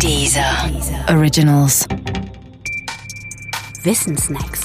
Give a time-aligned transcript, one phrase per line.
[0.00, 0.70] Dieser
[1.08, 1.86] Originals.
[3.82, 4.60] Wissensnacks.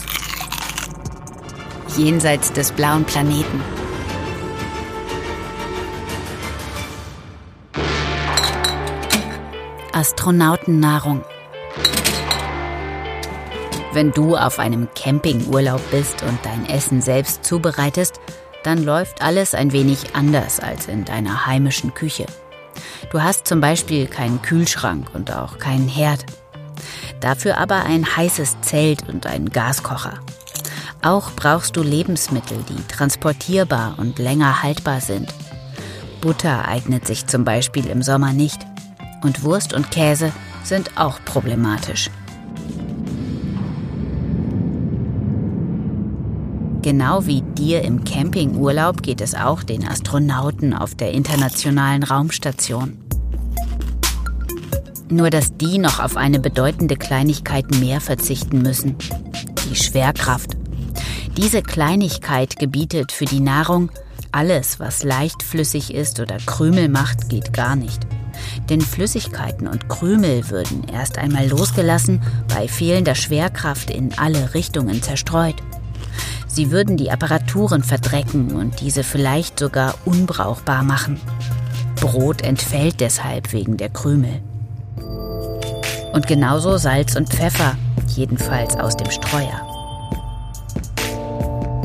[1.96, 3.62] Jenseits des blauen Planeten.
[9.94, 11.23] Astronautennahrung.
[13.93, 18.20] Wenn du auf einem Campingurlaub bist und dein Essen selbst zubereitest,
[18.64, 22.25] dann läuft alles ein wenig anders als in deiner heimischen Küche.
[23.12, 26.26] Du hast zum Beispiel keinen Kühlschrank und auch keinen Herd.
[27.20, 30.20] Dafür aber ein heißes Zelt und einen Gaskocher.
[31.02, 35.34] Auch brauchst du Lebensmittel, die transportierbar und länger haltbar sind.
[36.22, 38.62] Butter eignet sich zum Beispiel im Sommer nicht.
[39.23, 40.31] Und Wurst und Käse
[40.64, 42.09] sind auch problematisch.
[46.81, 52.97] Genau wie dir im Campingurlaub geht es auch den Astronauten auf der Internationalen Raumstation.
[55.09, 58.95] Nur dass die noch auf eine bedeutende Kleinigkeit mehr verzichten müssen.
[59.69, 60.52] Die Schwerkraft.
[61.36, 63.91] Diese Kleinigkeit gebietet für die Nahrung,
[64.31, 68.08] alles, was leichtflüssig ist oder Krümel macht, geht gar nicht.
[68.69, 75.55] Denn Flüssigkeiten und Krümel würden erst einmal losgelassen, bei fehlender Schwerkraft in alle Richtungen zerstreut.
[76.50, 81.22] Sie würden die Apparaturen verdrecken und diese vielleicht sogar unbrauchbar machen.
[82.02, 84.42] Brot entfällt deshalb wegen der Krümel.
[86.11, 87.75] Und genauso Salz und Pfeffer,
[88.08, 89.61] jedenfalls aus dem Streuer.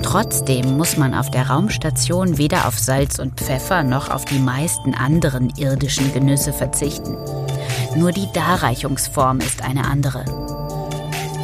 [0.03, 4.95] Trotzdem muss man auf der Raumstation weder auf Salz und Pfeffer noch auf die meisten
[4.95, 7.17] anderen irdischen Genüsse verzichten.
[7.97, 10.25] Nur die Darreichungsform ist eine andere.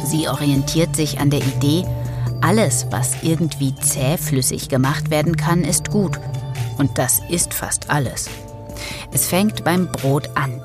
[0.05, 1.85] Sie orientiert sich an der Idee,
[2.41, 6.19] alles, was irgendwie zähflüssig gemacht werden kann, ist gut.
[6.77, 8.29] Und das ist fast alles.
[9.11, 10.61] Es fängt beim Brot an.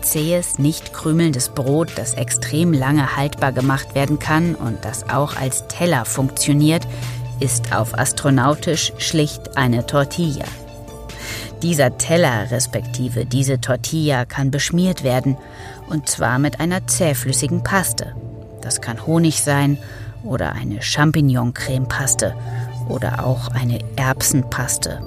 [0.00, 5.68] Zähes, nicht krümelndes Brot, das extrem lange haltbar gemacht werden kann und das auch als
[5.68, 6.86] Teller funktioniert,
[7.40, 10.46] ist auf astronautisch schlicht eine Tortilla.
[11.62, 15.36] Dieser Teller respektive diese Tortilla kann beschmiert werden,
[15.88, 18.14] und zwar mit einer zähflüssigen Paste.
[18.60, 19.78] Das kann Honig sein
[20.24, 22.34] oder eine Champignon-Cremepaste
[22.88, 25.00] oder auch eine Erbsenpaste.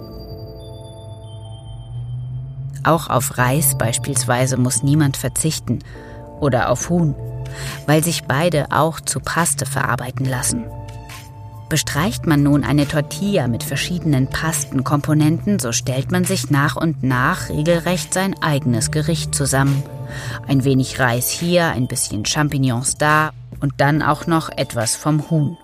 [2.84, 5.80] Auch auf Reis beispielsweise muss niemand verzichten
[6.40, 7.16] oder auf Huhn,
[7.86, 10.66] weil sich beide auch zu Paste verarbeiten lassen.
[11.70, 17.50] Bestreicht man nun eine Tortilla mit verschiedenen Pastenkomponenten, so stellt man sich nach und nach
[17.50, 19.82] regelrecht sein eigenes Gericht zusammen.
[20.48, 25.58] Ein wenig Reis hier, ein bisschen Champignons da und dann auch noch etwas vom Huhn.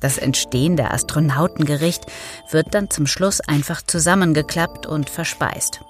[0.00, 2.06] Das entstehende Astronautengericht
[2.50, 5.80] wird dann zum Schluss einfach zusammengeklappt und verspeist.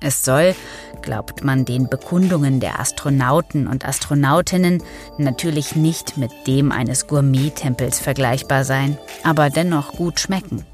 [0.00, 0.54] Es soll,
[1.00, 4.82] glaubt man den Bekundungen der Astronauten und Astronautinnen,
[5.16, 10.66] natürlich nicht mit dem eines Gourmet-Tempels vergleichbar sein, aber dennoch gut schmecken.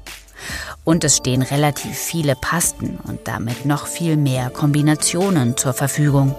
[0.83, 6.35] Und es stehen relativ viele Pasten und damit noch viel mehr Kombinationen zur Verfügung.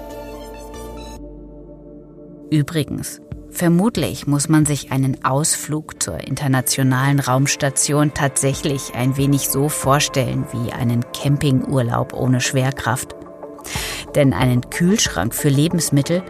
[2.51, 3.21] Übrigens,
[3.53, 10.73] Vermutlich muss man sich einen Ausflug zur internationalen Raumstation tatsächlich ein wenig so vorstellen wie
[10.73, 13.15] einen Campingurlaub ohne Schwerkraft.
[14.15, 16.23] Denn einen Kühlschrank für Lebensmittel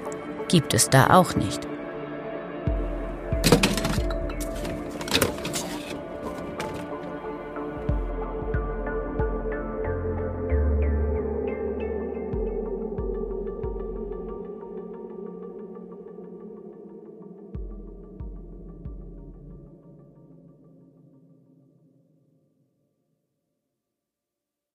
[0.48, 1.71] gibt es da auch nicht.